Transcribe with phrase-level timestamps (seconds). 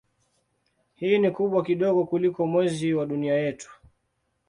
[0.95, 3.71] Hii ni kubwa kidogo kuliko Mwezi wa Dunia yetu.